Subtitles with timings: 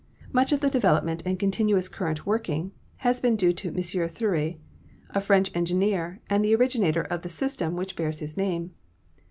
[0.33, 2.71] Much of the development in continuous current working
[3.05, 3.75] has been due to M.
[3.75, 4.57] Thury,
[5.11, 8.73] a French engineer, and the originator of the system which bears his name.